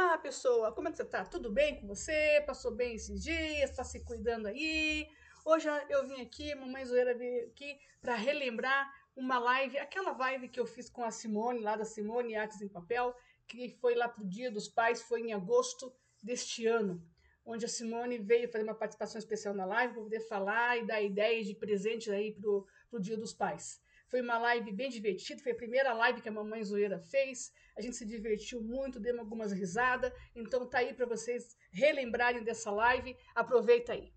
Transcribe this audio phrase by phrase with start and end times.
[0.00, 1.24] Olá, pessoa, como é que você tá?
[1.24, 2.40] Tudo bem com você?
[2.46, 3.74] Passou bem esses dias?
[3.74, 5.08] Tá se cuidando aí?
[5.44, 10.60] Hoje eu vim aqui, mamãe zoeira veio aqui para relembrar uma live, aquela live que
[10.60, 13.12] eu fiz com a Simone, lá da Simone Artes em Papel,
[13.48, 17.04] que foi lá pro Dia dos Pais, foi em agosto deste ano,
[17.44, 21.02] onde a Simone veio fazer uma participação especial na live para poder falar e dar
[21.02, 23.82] ideias de presente aí pro, pro Dia dos Pais.
[24.08, 27.52] Foi uma live bem divertida, foi a primeira live que a Mamãe Zoeira fez.
[27.76, 30.10] A gente se divertiu muito, demos algumas risadas.
[30.34, 33.14] Então tá aí para vocês relembrarem dessa live.
[33.34, 34.10] Aproveita aí.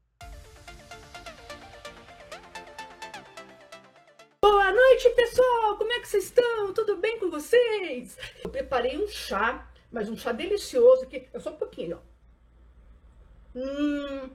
[4.41, 5.77] Boa noite, pessoal!
[5.77, 6.73] Como é que vocês estão?
[6.73, 8.17] Tudo bem com vocês?
[8.41, 11.27] Eu preparei um chá, mas um chá delicioso aqui.
[11.33, 13.59] É só um pouquinho, ó.
[13.59, 14.29] Hum,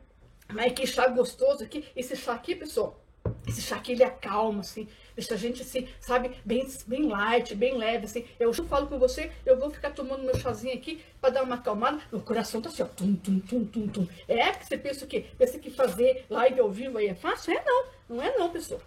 [0.53, 1.91] mas que chá gostoso aqui.
[1.97, 3.06] Esse chá aqui, pessoal,
[3.47, 7.77] esse chá aqui ele acalma, assim, deixa a gente assim, sabe, bem, bem light, bem
[7.77, 8.25] leve, assim.
[8.39, 12.01] Eu falo com você, eu vou ficar tomando meu chazinho aqui para dar uma acalmada.
[12.11, 14.09] Meu coração tá assim, ó, tum, tum, tum, tum, tum.
[14.29, 15.27] É que você pensa o quê?
[15.39, 17.53] Pensa que fazer live ao vivo aí é fácil?
[17.53, 18.81] É não, não é não, pessoal.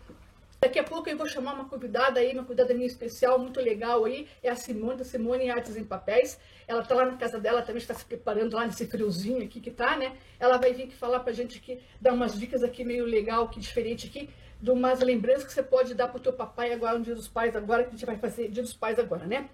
[0.61, 4.03] Daqui a pouco eu vou chamar uma convidada aí, uma convidada minha especial, muito legal
[4.03, 6.38] aí, é a Simone, da Simone Artes em Papéis.
[6.67, 9.71] Ela tá lá na casa dela, também está se preparando lá nesse friozinho aqui que
[9.71, 10.17] tá, né?
[10.38, 13.57] Ela vai vir aqui falar pra gente aqui, dar umas dicas aqui meio legal, que
[13.57, 14.29] diferente aqui,
[14.61, 17.55] de umas lembranças que você pode dar pro teu papai agora no Dia dos Pais,
[17.55, 19.49] agora que a gente vai fazer Dia dos Pais agora, né?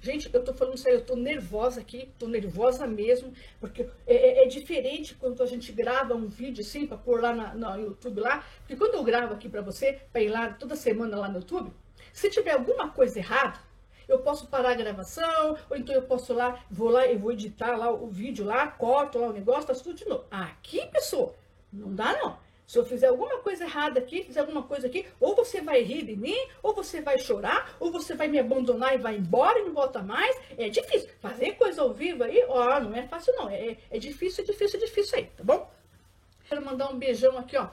[0.00, 4.44] Gente, eu tô falando sério, eu tô nervosa aqui, tô nervosa mesmo, porque é, é,
[4.44, 8.20] é diferente quando a gente grava um vídeo assim, pra pôr lá na, no YouTube
[8.20, 11.38] lá, porque quando eu gravo aqui pra você, pra ir lá toda semana lá no
[11.38, 11.72] YouTube,
[12.12, 13.58] se tiver alguma coisa errada,
[14.06, 17.76] eu posso parar a gravação, ou então eu posso lá, vou lá e vou editar
[17.76, 20.24] lá o vídeo lá, corto lá o negócio, tá tudo de novo.
[20.30, 21.34] Aqui, pessoa,
[21.72, 22.43] não dá não.
[22.66, 26.04] Se eu fizer alguma coisa errada aqui, fizer alguma coisa aqui, ou você vai rir
[26.04, 29.64] de mim, ou você vai chorar, ou você vai me abandonar e vai embora e
[29.64, 30.34] não volta mais.
[30.56, 31.10] É difícil.
[31.20, 33.48] Fazer coisa ao vivo aí, ó, não é fácil não.
[33.50, 35.70] É, é difícil, é difícil, é difícil aí, tá bom?
[36.48, 37.68] Quero mandar um beijão aqui, ó.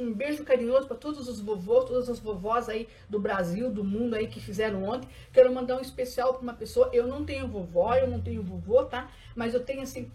[0.00, 4.14] Um beijo carinhoso para todos os vovôs, todas as vovós aí do Brasil, do mundo
[4.14, 5.08] aí que fizeram ontem.
[5.32, 6.88] Quero mandar um especial para uma pessoa.
[6.92, 9.10] Eu não tenho vovó, eu não tenho vovô, tá?
[9.36, 10.10] Mas eu tenho assim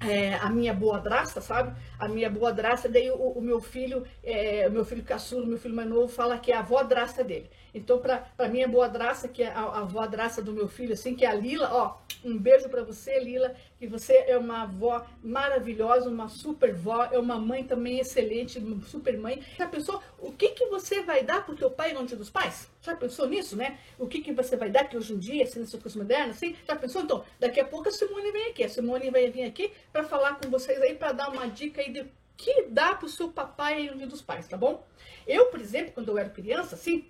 [0.00, 1.76] é, a minha boa draça, sabe?
[1.98, 5.58] A minha boa draça, daí o, o meu filho, é, o meu filho caçulo, meu
[5.58, 7.50] filho mais novo, fala que é a avó draça dele.
[7.74, 11.14] Então, para minha boa draça, que é a, a avó draça do meu filho, assim,
[11.14, 15.04] que é a Lila, ó, um beijo para você, Lila, que você é uma avó
[15.22, 19.42] maravilhosa, uma super vó, é uma mãe também excelente, super mãe.
[19.56, 22.68] Já pensou o que, que você vai dar pro teu pai no dia dos pais?
[22.88, 23.78] Já pensou nisso, né?
[23.98, 26.56] O que, que você vai dar, que hoje em dia, assim, nessa coisa moderna, assim?
[26.66, 27.02] Já pensou?
[27.02, 28.64] Então, daqui a pouco a Simone vem aqui.
[28.64, 31.92] A Simone vai vir aqui para falar com vocês aí, para dar uma dica aí
[31.92, 34.86] de que dá pro seu papai no dia dos pais, tá bom?
[35.26, 37.04] Eu, por exemplo, quando eu era criança, assim,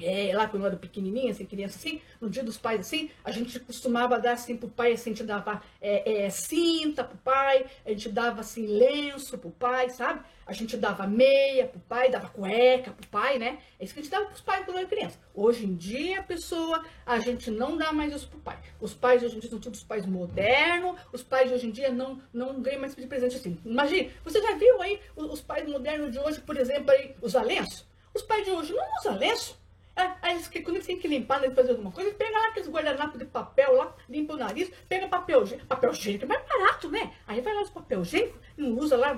[0.00, 3.30] é, lá quando eu era pequenininha, assim, criança assim, no dia dos pais assim, a
[3.30, 7.66] gente costumava dar assim pro pai, assim, a gente dava é, é, cinta pro pai,
[7.84, 10.20] a gente dava assim lenço pro pai, sabe?
[10.46, 13.58] A gente dava meia pro pai, dava cueca pro pai, né?
[13.78, 15.18] É isso que a gente dava pros pais quando era criança.
[15.34, 18.58] Hoje em dia, pessoa, a gente não dá mais isso pro pai.
[18.78, 22.20] Os pais hoje em dia são todos pais modernos, os pais hoje em dia não,
[22.32, 23.58] não ganham mais de presente assim.
[23.64, 27.42] Imagina, você já viu aí os, os pais modernos de hoje, por exemplo, aí, usar
[27.42, 27.88] lenço?
[28.12, 29.63] Os pais de hoje não usam lenço.
[29.96, 33.26] Aí quando eles têm que limpar, né, fazer alguma coisa, pega lá aqueles guardanapos de
[33.26, 37.12] papel lá, limpa o nariz, pega papel, papel higiênico, é mais barato, né?
[37.26, 39.16] Aí vai lá os papel higiênico, não usa lá,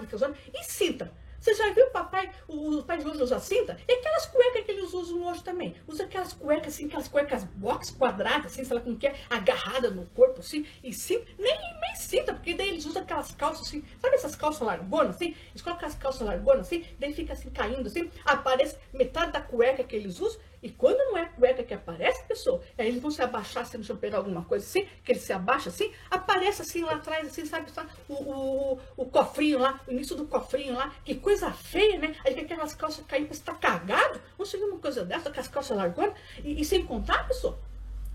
[0.54, 1.12] e cinta.
[1.40, 3.78] Você já viu o papai, o, pai de hoje usa cinta?
[3.86, 5.76] E aquelas cuecas que eles usam hoje também.
[5.86, 9.90] Usa aquelas cuecas assim, aquelas cuecas box quadradas, assim, sei lá como que é, agarrada
[9.90, 11.56] no corpo, assim, e sim, nem,
[11.96, 15.34] nem cinta, porque daí eles usam aquelas calças assim, sabe essas calças largonas, assim?
[15.50, 19.82] Eles colocam as calças largonas assim, daí fica assim caindo, assim, aparece metade da cueca
[19.82, 23.22] que eles usam, e quando não é cueca que aparece, pessoa, aí eles vão se
[23.22, 26.82] abaixar, se eles vão pegar alguma coisa assim, que ele se abaixa assim, aparece assim
[26.82, 30.92] lá atrás, assim, sabe, sabe o, o, o, cofrinho lá, o início do cofrinho lá,
[31.04, 32.14] que coisa feia, né?
[32.24, 35.76] Aí aquelas calças caindo, você tá cagado, vamos seguir uma coisa dessa, com as calças
[35.76, 37.58] largonas, e, e sem contar, pessoa,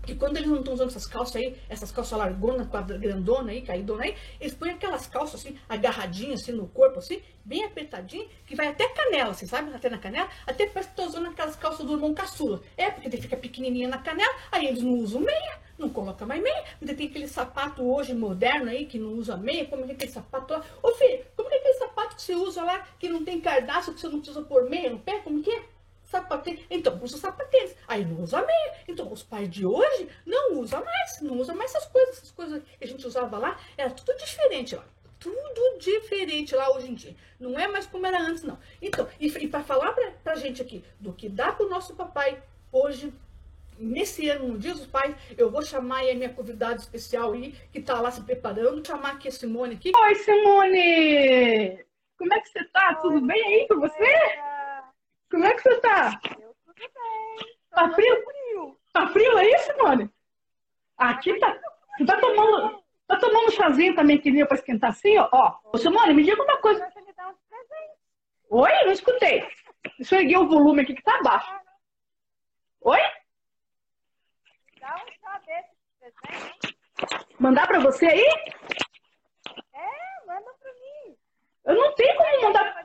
[0.02, 2.66] que quando eles não estão usando essas calças aí, essas calças largonas,
[2.98, 7.64] grandona aí, caidona aí, eles põem aquelas calças assim, agarradinhas assim no corpo, assim, bem
[7.64, 9.72] apertadinho, que vai até canela, assim, sabe?
[9.74, 12.62] Até na canela, até parece que estão usando aquelas calças do irmão caçula.
[12.76, 16.42] É, porque ele fica pequenininha na canela, aí eles não usam meia, não colocam mais
[16.42, 19.92] meia, ainda tem aquele sapato hoje moderno aí, que não usa meia, como é que
[19.92, 20.64] é aquele sapato lá?
[20.82, 24.00] Ô filho, como é aquele sapato que você usa lá, que não tem cardápio, que
[24.00, 25.62] você não precisa pôr meia no pé, como que é?
[26.12, 26.64] Sapatênis.
[26.70, 27.74] Então, usa sapatênis.
[27.88, 28.74] Aí não usa meia.
[28.86, 31.20] Então, os pais de hoje não usam mais.
[31.22, 32.18] Não usam mais essas coisas.
[32.18, 34.84] Essas coisas que a gente usava lá, era tudo diferente lá.
[35.18, 37.16] Tudo diferente lá hoje em dia.
[37.40, 38.58] Não é mais como era antes, não.
[38.80, 42.42] Então, e, e para falar pra, pra gente aqui do que dá pro nosso papai
[42.70, 43.12] hoje,
[43.78, 47.54] nesse ano, no Dia dos Pais, eu vou chamar aí a minha convidada especial aí,
[47.72, 49.92] que está lá se preparando, vou chamar aqui a Simone aqui.
[49.96, 51.84] Oi, Simone!
[52.18, 52.94] Como é que você tá?
[52.96, 54.51] Tudo bem aí com você?
[55.32, 56.20] Como é que você tá?
[56.38, 57.56] Eu tudo bem.
[57.70, 58.22] Tá frio?
[58.22, 58.78] frio?
[58.92, 60.10] Tá frio aí, Simone?
[60.98, 61.58] Aqui tá.
[61.96, 65.30] Você tá tomando, tá tomando um chazinho também que nem pra esquentar assim, ó?
[65.32, 65.78] ó.
[65.78, 66.86] Simone, me diga uma coisa.
[68.50, 68.70] Oi?
[68.84, 69.48] Não escutei.
[69.96, 71.50] Deixa eu erguer o volume aqui que tá baixo.
[72.82, 73.00] Oi?
[74.80, 76.78] Dá um chá desse presente.
[77.38, 78.26] Mandar pra você aí?
[79.72, 81.16] É, manda pra mim.
[81.64, 82.82] Eu não tenho como mandar.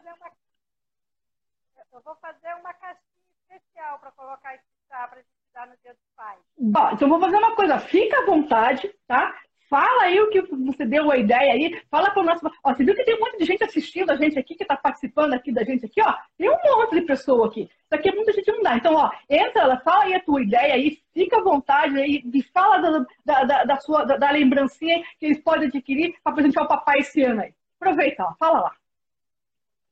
[1.98, 3.02] Eu vou fazer uma caixinha
[3.42, 6.40] especial pra colocar esse chá pra gente dar no dia dos pais.
[6.76, 9.36] Ó, então eu vou fazer uma coisa, fica à vontade, tá?
[9.68, 12.46] Fala aí o que você deu a ideia aí, fala para o nosso.
[12.64, 14.78] Ó, você viu que tem um monte de gente assistindo a gente aqui, que está
[14.78, 16.14] participando aqui da gente aqui, ó.
[16.38, 17.64] Tem um monte de pessoa aqui.
[17.64, 18.78] Isso aqui é muita gente não dá.
[18.78, 22.44] Então, ó, entra, ela fala aí a tua ideia aí, fica à vontade aí, e
[22.44, 26.64] fala da, da, da, da sua da, da lembrancinha que eles podem adquirir para presentear
[26.64, 27.54] o papai esse ano aí.
[27.82, 28.76] Aproveita, ó, fala lá.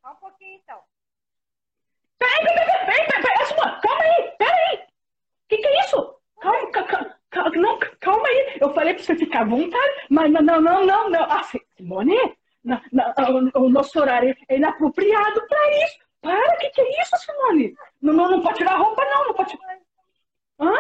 [0.02, 0.80] Só um pouquinho então.
[2.26, 4.80] Peraí, peraí, peraí, peraí, peraí, Simone, calma aí, peraí.
[5.48, 6.16] Que, que é isso?
[6.42, 8.58] Calma, calma, calma, não, calma aí.
[8.60, 11.24] Eu falei pra você ficar à vontade, mas não, não, não, não, não.
[11.24, 11.44] Ah,
[11.78, 12.18] Simone,
[13.54, 16.00] o, o nosso horário é inapropriado pra isso.
[16.22, 17.76] Para, que, que é isso, Simone?
[18.02, 19.58] Não, não, não pode tirar a roupa, não, não pode.
[20.60, 20.72] Hã?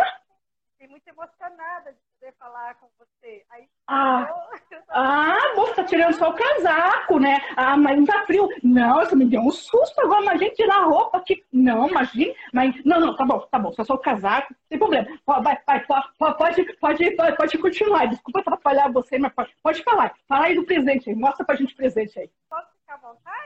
[0.85, 3.43] Fiquei muito emocionada de poder falar com você.
[3.49, 4.27] Aí, Ah.
[4.29, 7.41] eu, Ah, moça, tá tirando só o casaco, né?
[7.57, 8.47] Ah, mas não tá frio.
[8.63, 11.43] Não, você me deu um susto agora, imagina tirar a roupa aqui.
[11.51, 12.33] Não, imagina.
[12.53, 15.07] Mas, não, não, tá bom, tá bom, só só o casaco, tem problema.
[15.25, 15.85] Vai, vai, pode,
[16.19, 18.05] pode, pode, pode continuar.
[18.05, 20.13] Desculpa atrapalhar você, mas pode, pode falar.
[20.27, 22.29] Fala aí do presente aí, mostra pra gente o presente aí.
[22.47, 23.44] posso ficar à vontade?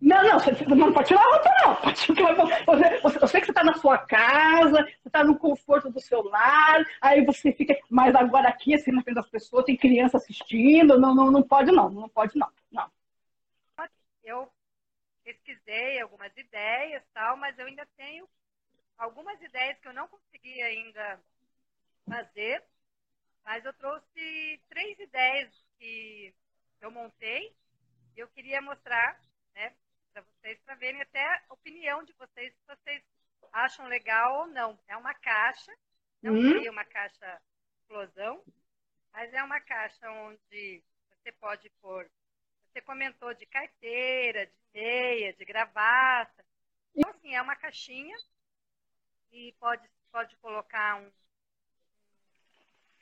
[0.00, 1.74] Não, não, você não pode tirar a roupa, não.
[1.94, 6.00] Você, você, eu sei que você está na sua casa, você está no conforto do
[6.00, 7.78] seu lar, aí você fica.
[7.90, 10.98] Mas agora aqui, assim, na frente das pessoas, tem criança assistindo.
[10.98, 11.90] Não, não, não pode, não.
[11.90, 12.50] Não pode, não.
[12.72, 12.90] Não.
[14.24, 14.50] eu
[15.22, 18.26] pesquisei algumas ideias tal, mas eu ainda tenho
[18.96, 21.20] algumas ideias que eu não consegui ainda
[22.08, 22.64] fazer,
[23.44, 26.34] mas eu trouxe três ideias que
[26.80, 27.54] eu montei
[28.16, 29.20] e eu queria mostrar,
[29.54, 29.72] né,
[30.12, 33.02] para vocês, para verem até a opinião de vocês, se vocês
[33.52, 34.78] acham legal ou não.
[34.86, 35.72] É uma caixa,
[36.22, 36.52] não Hum.
[36.52, 37.42] seria uma caixa
[37.78, 38.44] explosão,
[39.12, 42.10] mas é uma caixa onde você pode pôr
[42.72, 46.44] você comentou de carteira, de meia, de gravata.
[46.94, 48.16] Então, assim, é uma caixinha
[49.32, 51.10] e pode, pode colocar um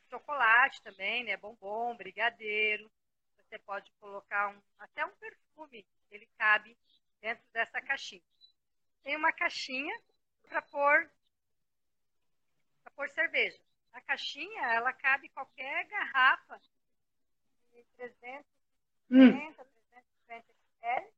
[0.09, 1.37] chocolate também, né?
[1.37, 2.91] Bombom, brigadeiro.
[3.37, 6.77] Você pode colocar um, até um perfume, ele cabe
[7.21, 8.23] dentro dessa caixinha.
[9.03, 9.95] Tem uma caixinha
[10.49, 11.11] para pôr
[12.83, 13.61] para pôr cerveja.
[13.93, 16.61] A caixinha, ela cabe qualquer garrafa
[17.73, 18.59] de 300
[19.11, 19.33] Hum.
[19.33, 21.13] 350 ml.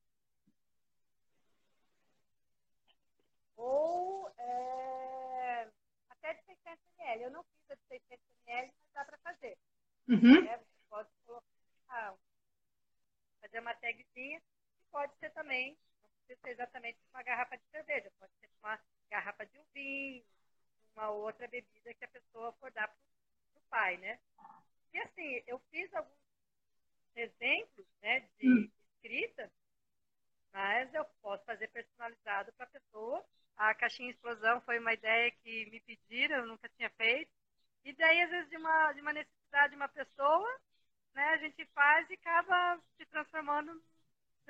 [3.56, 5.68] Ou é,
[6.08, 7.22] até de 600 ml.
[7.24, 9.58] Eu não fiz a de 600 ml, mas dá para fazer.
[10.08, 10.42] Uhum.
[10.44, 10.56] Né?
[10.58, 12.14] Você pode colocar,
[13.40, 14.40] fazer uma tagzinha.
[14.78, 15.76] E pode ser também,
[16.30, 18.10] precisa ser exatamente uma garrafa de cerveja.
[18.18, 18.78] Pode ser uma
[19.10, 20.24] garrafa de um vinho,
[20.94, 22.96] uma outra bebida que a pessoa for dar para
[23.56, 24.18] o pai, né?
[24.92, 26.18] E assim, eu fiz alguns
[27.16, 28.70] exemplos né, de Hum.
[28.94, 29.50] escrita,
[30.52, 33.24] mas eu posso fazer personalizado para a pessoa.
[33.56, 37.30] A caixinha explosão foi uma ideia que me pediram, eu nunca tinha feito.
[37.84, 40.60] E daí, às vezes, de uma, de uma necessidade de uma pessoa,
[41.14, 43.82] né, a gente faz e acaba se transformando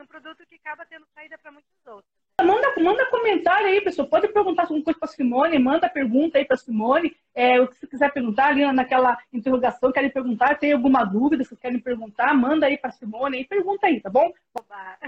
[0.00, 2.10] num produto que acaba tendo saída para muitos outros.
[2.42, 4.08] Manda, manda comentário aí, pessoal.
[4.08, 7.14] Pode perguntar alguma coisa para Simone, manda pergunta aí para Simone.
[7.34, 11.54] É, o que você quiser perguntar ali naquela interrogação, querem perguntar, tem alguma dúvida, se
[11.54, 14.32] querem perguntar, manda aí para Simone aí, pergunta aí, tá bom?
[14.58, 14.98] Oba.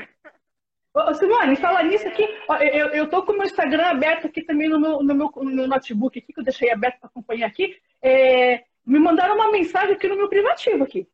[0.95, 2.29] Ô, ô, Simone, fala nisso aqui.
[2.47, 5.33] ó, eu, eu tô com o meu Instagram aberto aqui também no meu, no meu,
[5.35, 7.75] no meu notebook aqui, que eu deixei aberto para acompanhar aqui.
[8.03, 11.09] É, me mandaram uma mensagem aqui no meu privativo aqui.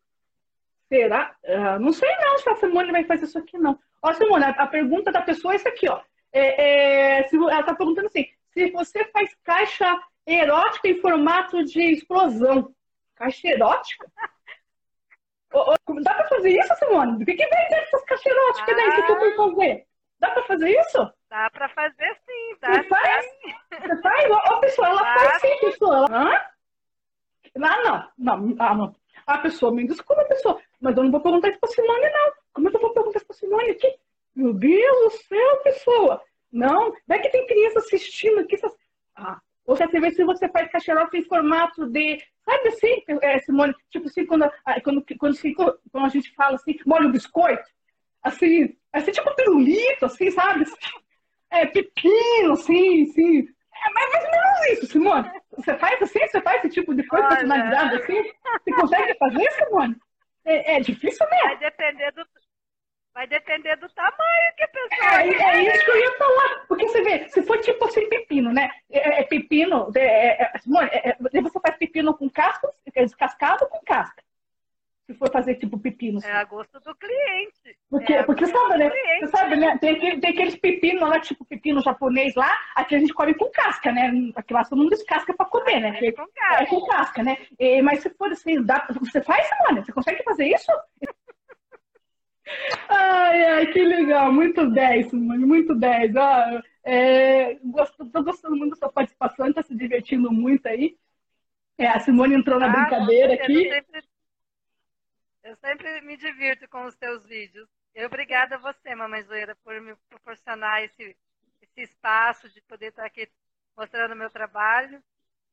[0.88, 1.34] Será?
[1.44, 3.78] Ah, não sei não se a Simone vai fazer isso aqui, não.
[4.02, 6.00] Ó, Simone, a, a pergunta da pessoa é essa aqui, ó.
[6.32, 11.80] É, é, se, ela tá perguntando assim, se você faz caixa erótica em formato de
[11.92, 12.74] explosão.
[13.16, 14.10] Caixa erótica?
[16.02, 17.22] Dá pra fazer isso, Simone?
[17.22, 19.86] O que, que vem dessas caixas eróticas daí que tu vai fazer?
[20.20, 21.12] Dá pra fazer isso?
[21.30, 23.24] Dá para fazer sim, dá Você faz?
[23.24, 23.54] sim.
[23.80, 24.30] Você faz?
[24.30, 25.14] Ó, pessoal, ela Dá.
[25.20, 25.96] faz sim, pessoa.
[25.96, 26.08] Ela...
[26.10, 26.40] Hã?
[27.62, 28.08] Ah, não.
[28.18, 28.96] Não, ah, não.
[29.26, 32.32] A pessoa, me desculpa, pessoa, mas eu não vou perguntar isso pra Simone, não.
[32.52, 33.94] Como é que eu vou perguntar isso pra Simone aqui?
[34.34, 36.22] Meu Deus do céu, pessoa.
[36.52, 38.54] Não, vai que tem criança assistindo aqui.
[38.54, 38.76] essas-
[39.16, 42.18] Ah, Ou você vê se você faz cacherote em formato de.
[42.44, 43.74] Sabe assim, é, Simone?
[43.90, 44.50] Tipo assim, quando,
[44.82, 47.68] quando, quando, assim, quando a gente fala assim, molho biscoito,
[48.22, 50.64] assim, assim, tipo pirulito, assim, sabe?
[51.50, 53.40] É, pepino, assim, assim.
[53.40, 54.20] É mais ou
[54.60, 55.30] menos isso, Simone.
[55.56, 56.20] Você faz assim?
[56.20, 58.22] Você faz esse tipo de coisa personalizada assim?
[58.22, 59.96] Você consegue fazer, Simone?
[60.44, 61.48] É, é difícil mesmo.
[61.48, 62.24] Vai depender do,
[63.18, 65.22] Vai depender do tamanho que a pessoa.
[65.22, 66.66] É, é isso que eu ia falar.
[66.68, 68.70] Porque você vê, se for tipo assim, pepino, né?
[68.88, 69.90] É, é pepino.
[69.96, 70.52] É, é,
[70.92, 74.22] é, é você faz pepino com casca, descascado com casca?
[75.08, 76.20] Se for fazer tipo pepino.
[76.22, 77.78] É a gosto do cliente.
[77.88, 78.90] Porque, é porque sabe, né?
[79.20, 79.78] Você sabe, né?
[79.78, 83.90] Tem, tem aqueles pepinos lá, tipo pepino japonês lá, aqui a gente come com casca,
[83.90, 84.12] né?
[84.36, 85.98] Aqui lá todo mundo descasca pra comer, né?
[86.02, 86.62] É com casca.
[86.62, 87.38] É com casca, né?
[87.58, 89.82] E, mas se for assim, dá, você faz, Simone?
[89.82, 90.70] Você consegue fazer isso?
[92.88, 96.16] Ai, ai, que legal, muito 10, mano, muito 10.
[96.16, 100.96] Ah, é, gosto, tô gostando muito da sua participação, tá se divertindo muito aí.
[101.78, 103.70] É, a Simone entrou na ah, brincadeira aqui.
[105.68, 107.68] Eu sempre, eu me divirto com os teus vídeos.
[107.94, 111.14] E obrigada a você, Mamãe Zoeira, por me proporcionar esse,
[111.60, 113.28] esse espaço de poder estar aqui
[113.76, 115.02] mostrando o meu trabalho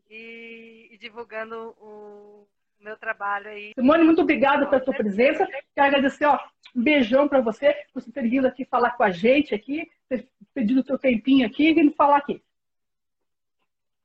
[0.10, 2.48] e, e divulgando o,
[2.79, 3.74] meu trabalho aí.
[3.77, 5.45] Simone, muito obrigada pela sua presença.
[5.74, 6.39] Quero agradecer, ó,
[6.74, 10.29] um beijão para você, por você ter vindo aqui falar com a gente aqui, ter
[10.53, 12.41] pedido o seu tempinho aqui e vindo falar aqui.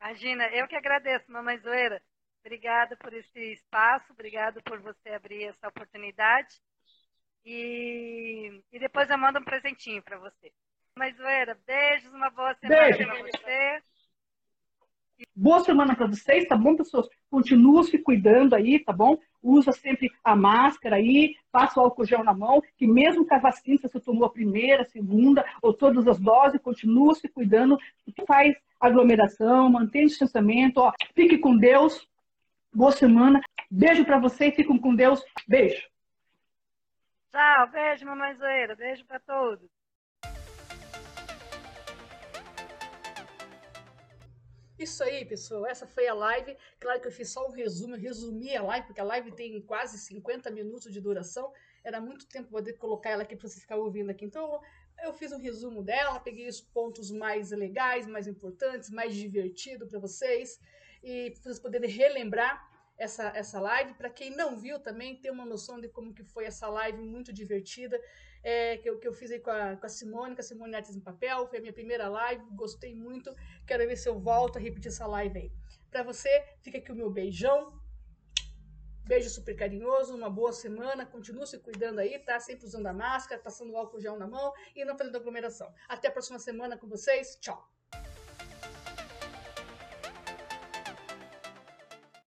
[0.00, 2.02] Imagina, eu que agradeço, mamãe Zoeira.
[2.44, 6.60] Obrigada por esse espaço, obrigado por você abrir essa oportunidade.
[7.44, 10.52] E, e depois eu mando um presentinho para você.
[10.96, 13.82] Mamãe Zoeira, beijos, uma boa semana para você.
[15.36, 17.06] Boa semana para vocês, tá bom, pessoas?
[17.30, 19.18] Continuam se cuidando aí, tá bom?
[19.42, 23.38] Usa sempre a máscara aí, passa o álcool gel na mão, que mesmo com a
[23.38, 27.78] vacina, se você tomou a primeira, a segunda ou todas as doses, continua se cuidando,
[28.26, 32.08] faz aglomeração, mantém o distanciamento, ó, fique com Deus,
[32.72, 35.88] boa semana, beijo para vocês, fiquem com Deus, beijo.
[37.30, 39.68] Tchau, beijo, mamãe Zoeira, beijo para todos.
[44.78, 45.66] Isso aí, pessoal.
[45.66, 46.56] Essa foi a live.
[46.78, 49.60] Claro que eu fiz só um resumo, eu resumi a live, porque a live tem
[49.60, 51.52] quase 50 minutos de duração.
[51.84, 54.24] Era muito tempo poder colocar ela aqui para você ficar ouvindo aqui.
[54.24, 54.58] Então,
[55.02, 59.98] eu fiz um resumo dela, peguei os pontos mais legais, mais importantes, mais divertido para
[59.98, 60.58] vocês
[61.02, 62.68] e para vocês poderem relembrar
[63.00, 63.94] essa, essa live.
[63.94, 67.32] Para quem não viu também, ter uma noção de como que foi essa live muito
[67.32, 68.00] divertida
[68.42, 70.74] é, que, eu, que eu fiz aí com a, com a Simone, com a Simone
[70.74, 71.46] Artes em Papel.
[71.46, 73.34] Foi a minha primeira live, gostei muito.
[73.66, 75.52] Quero ver se eu volto a repetir essa live aí.
[75.90, 77.78] Para você, fica aqui o meu beijão.
[79.04, 81.04] Beijo super carinhoso, uma boa semana.
[81.04, 82.38] Continue se cuidando aí, tá?
[82.38, 85.72] Sempre usando a máscara, passando o álcool gel na mão e não fazendo aglomeração.
[85.88, 87.36] Até a próxima semana com vocês.
[87.40, 87.79] Tchau!